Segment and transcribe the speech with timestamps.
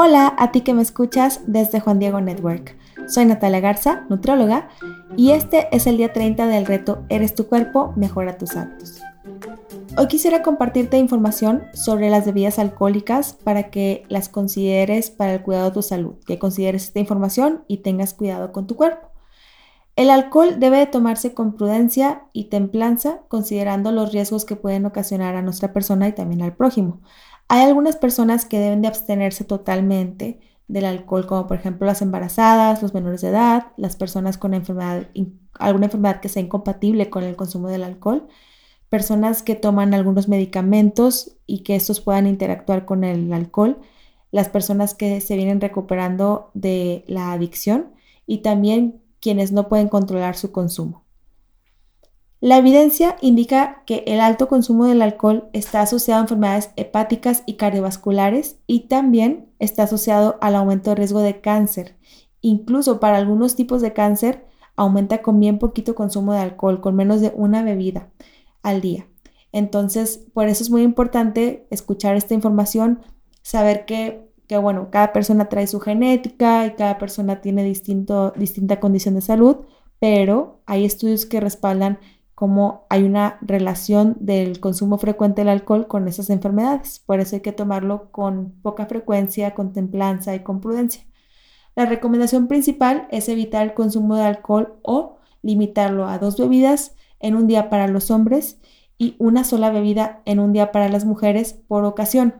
[0.00, 2.76] Hola a ti que me escuchas desde Juan Diego Network.
[3.08, 4.68] Soy Natalia Garza, nutróloga,
[5.16, 9.00] y este es el día 30 del reto Eres tu cuerpo, mejora tus hábitos.
[9.96, 15.64] Hoy quisiera compartirte información sobre las bebidas alcohólicas para que las consideres para el cuidado
[15.64, 19.08] de tu salud, que consideres esta información y tengas cuidado con tu cuerpo.
[19.96, 25.34] El alcohol debe de tomarse con prudencia y templanza, considerando los riesgos que pueden ocasionar
[25.34, 27.00] a nuestra persona y también al prójimo.
[27.48, 32.82] Hay algunas personas que deben de abstenerse totalmente del alcohol, como por ejemplo las embarazadas,
[32.82, 35.08] los menores de edad, las personas con enfermedad,
[35.54, 38.28] alguna enfermedad que sea incompatible con el consumo del alcohol,
[38.90, 43.80] personas que toman algunos medicamentos y que estos puedan interactuar con el alcohol,
[44.30, 47.94] las personas que se vienen recuperando de la adicción
[48.26, 51.07] y también quienes no pueden controlar su consumo.
[52.40, 57.54] La evidencia indica que el alto consumo del alcohol está asociado a enfermedades hepáticas y
[57.54, 61.96] cardiovasculares y también está asociado al aumento de riesgo de cáncer.
[62.40, 64.46] Incluso para algunos tipos de cáncer
[64.76, 68.10] aumenta con bien poquito consumo de alcohol, con menos de una bebida
[68.62, 69.08] al día.
[69.50, 73.00] Entonces, por eso es muy importante escuchar esta información,
[73.42, 74.28] saber que,
[74.62, 79.56] bueno, cada persona trae su genética y cada persona tiene distinto, distinta condición de salud,
[79.98, 81.98] pero hay estudios que respaldan
[82.38, 87.00] cómo hay una relación del consumo frecuente del alcohol con esas enfermedades.
[87.04, 91.02] Por eso hay que tomarlo con poca frecuencia, con templanza y con prudencia.
[91.74, 97.34] La recomendación principal es evitar el consumo de alcohol o limitarlo a dos bebidas en
[97.34, 98.60] un día para los hombres
[98.98, 102.34] y una sola bebida en un día para las mujeres por ocasión.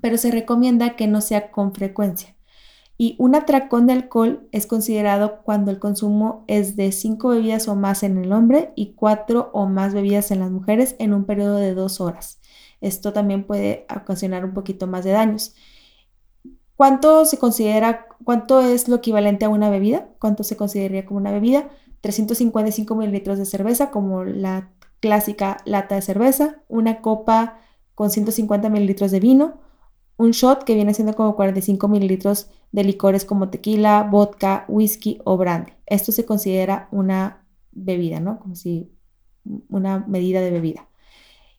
[0.00, 2.33] Pero se recomienda que no sea con frecuencia.
[2.96, 7.74] Y un atracón de alcohol es considerado cuando el consumo es de 5 bebidas o
[7.74, 11.56] más en el hombre y 4 o más bebidas en las mujeres en un periodo
[11.56, 12.40] de 2 horas.
[12.80, 15.54] Esto también puede ocasionar un poquito más de daños.
[16.76, 20.08] ¿Cuánto se considera, cuánto es lo equivalente a una bebida?
[20.20, 21.68] ¿Cuánto se consideraría como una bebida?
[22.00, 27.58] 355 mililitros de cerveza, como la clásica lata de cerveza, una copa
[27.94, 29.60] con 150 mililitros de vino,
[30.16, 35.36] un shot que viene siendo como 45 mililitros de licores como tequila, vodka, whisky o
[35.36, 35.72] brandy.
[35.86, 38.38] Esto se considera una bebida, ¿no?
[38.38, 38.90] Como si
[39.68, 40.88] una medida de bebida.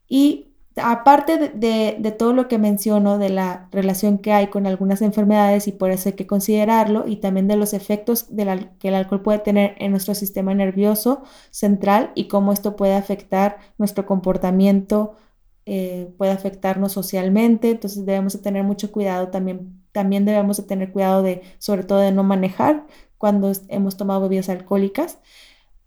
[0.07, 5.67] Y aparte de, todo lo que menciono, de la relación que hay con algunas enfermedades
[5.67, 8.23] y por eso hay que considerarlo, y también de los efectos
[8.79, 13.57] que el alcohol puede tener en nuestro sistema nervioso central y cómo esto puede afectar
[13.77, 15.15] nuestro comportamiento
[15.65, 20.91] eh, puede afectarnos socialmente, entonces debemos de tener mucho cuidado también, también debemos de tener
[20.91, 22.85] cuidado de, sobre todo de no manejar
[23.17, 25.19] cuando hemos tomado bebidas alcohólicas.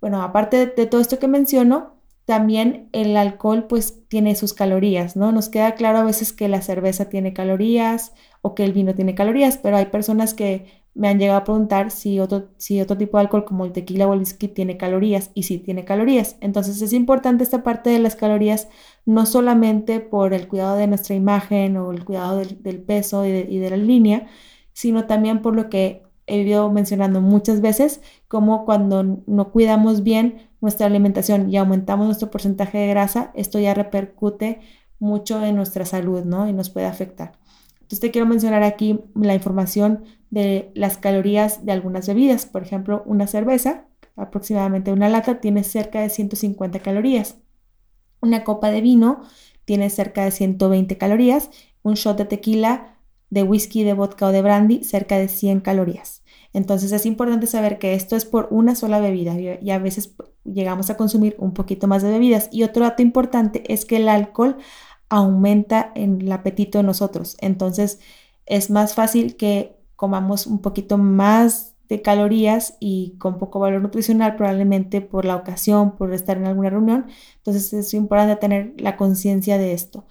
[0.00, 5.32] Bueno, aparte de, todo esto que menciono, también el alcohol pues tiene sus calorías, ¿no?
[5.32, 8.12] Nos queda claro a veces que la cerveza tiene calorías
[8.42, 11.90] o que el vino tiene calorías, pero hay personas que me han llegado a preguntar
[11.90, 15.30] si otro, si otro tipo de alcohol como el tequila o el whisky tiene calorías
[15.34, 16.36] y sí tiene calorías.
[16.40, 18.68] Entonces es importante esta parte de las calorías
[19.04, 23.70] no solamente por el cuidado de nuestra imagen o el cuidado del, peso y de,
[23.70, 24.26] la línea,
[24.72, 30.50] sino también por lo que he ido mencionando muchas veces, como cuando no cuidamos bien
[30.60, 34.60] nuestra alimentación y aumentamos nuestro porcentaje de grasa, esto ya repercute
[34.98, 36.48] mucho en nuestra salud, ¿no?
[36.48, 37.38] Y nos puede afectar.
[37.74, 42.46] Entonces te quiero mencionar aquí la información de las calorías de algunas bebidas.
[42.46, 47.38] Por ejemplo, una cerveza, aproximadamente una lata, tiene cerca de 150 calorías.
[48.20, 49.22] Una copa de vino
[49.64, 51.50] tiene cerca de 120 calorías.
[51.82, 52.98] Un shot de tequila,
[53.30, 56.22] de whisky, de vodka o de brandy, cerca de 100 calorías.
[56.52, 60.14] Entonces es importante saber que esto es por una sola bebida y a veces
[60.44, 62.48] llegamos a consumir un poquito más de bebidas.
[62.50, 64.56] Y otro dato importante es que el alcohol
[65.10, 67.36] aumenta en el apetito de nosotros.
[67.40, 68.00] Entonces
[68.46, 74.36] es más fácil que comamos un poquito más de calorías y con poco valor nutricional,
[74.36, 77.06] probablemente por la ocasión, por estar en alguna reunión.
[77.38, 80.06] Entonces es importante tener la conciencia de esto.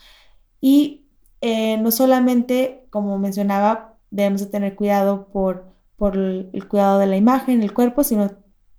[0.59, 1.05] Y
[1.39, 7.15] eh, no solamente, como mencionaba, debemos de tener cuidado por, por el cuidado de la
[7.15, 8.29] imagen, el cuerpo, sino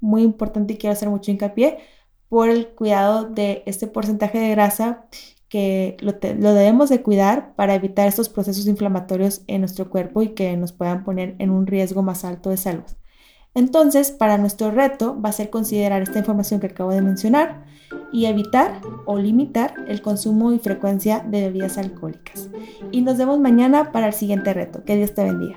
[0.01, 1.79] muy importante y quiero hacer mucho hincapié
[2.29, 5.07] por el cuidado de este porcentaje de grasa
[5.49, 10.57] que lo, debemos de cuidar para evitar estos procesos inflamatorios en nuestro cuerpo y que
[10.57, 12.85] nos puedan poner en un riesgo más alto de salud.
[13.55, 17.65] Entonces, para nuestro reto va a ser considerar esta información que acabo de mencionar
[18.13, 22.51] y evitar o limitar el consumo y frecuencia de bebidas alcohólicas.
[22.93, 24.85] Y nos vemos mañana para el siguiente reto.
[24.85, 25.57] Que Dios te bendiga.